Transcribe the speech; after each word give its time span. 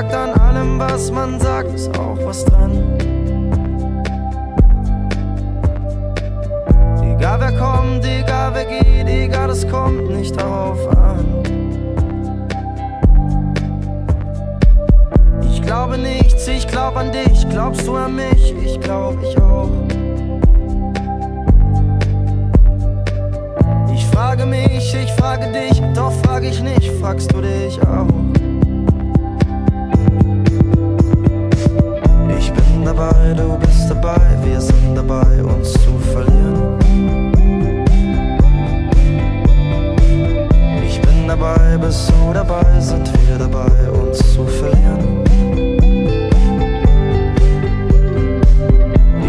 sagt, 0.00 0.14
an 0.14 0.32
allem, 0.40 0.78
was 0.78 1.10
man 1.10 1.38
sagt, 1.40 1.74
ist 1.74 1.98
auch 1.98 2.16
was 2.24 2.44
dran. 2.44 2.72
Egal 7.02 7.40
wer 7.40 7.52
kommt, 7.52 8.04
egal 8.04 8.52
wer 8.54 8.64
geht, 8.64 9.08
egal, 9.08 9.50
es 9.50 9.68
kommt 9.68 10.10
nicht 10.10 10.40
darauf 10.40 10.78
an. 10.96 11.24
Ich 15.52 15.60
glaube 15.60 15.98
nichts, 15.98 16.48
ich 16.48 16.66
glaub 16.66 16.96
an 16.96 17.12
dich, 17.12 17.46
glaubst 17.50 17.86
du 17.86 17.96
an 17.96 18.14
mich, 18.16 18.54
ich 18.64 18.80
glaub 18.80 19.16
ich 19.22 19.36
auch. 19.38 19.68
Ich 23.92 24.06
frage 24.06 24.46
mich, 24.46 24.94
ich 24.94 25.12
frage 25.12 25.46
dich, 25.52 25.82
doch 25.94 26.12
frage 26.24 26.48
ich 26.48 26.62
nicht, 26.62 26.90
fragst 27.00 27.32
du 27.32 27.42
dich 27.42 27.78
auch. 27.82 28.06
Dabei, 33.00 33.32
du 33.32 33.56
bist 33.56 33.88
dabei, 33.88 34.20
wir 34.44 34.60
sind 34.60 34.94
dabei, 34.94 35.42
uns 35.42 35.72
zu 35.72 35.98
verlieren. 36.12 36.78
Ich 40.86 41.00
bin 41.00 41.26
dabei, 41.26 41.78
bist 41.80 42.10
du 42.10 42.34
dabei, 42.34 42.78
sind 42.78 43.10
wir 43.26 43.38
dabei, 43.38 43.72
uns 43.90 44.18
zu 44.18 44.44
verlieren. 44.44 45.24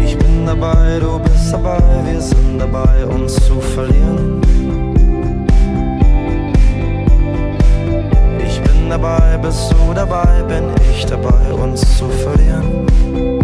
Ich 0.04 0.18
bin 0.18 0.44
dabei, 0.44 0.98
du 1.00 1.18
bist 1.20 1.50
dabei, 1.50 1.80
wir 2.04 2.20
sind 2.20 2.58
dabei, 2.58 3.06
uns 3.06 3.36
zu 3.36 3.58
verlieren. 3.58 4.42
Dabei, 8.90 9.38
bist 9.38 9.72
du 9.72 9.94
dabei, 9.94 10.42
bin 10.46 10.64
ich 10.92 11.06
dabei, 11.06 11.50
uns 11.54 11.80
zu 11.96 12.10
verlieren. 12.10 13.41